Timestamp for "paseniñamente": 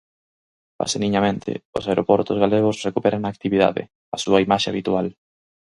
0.81-1.51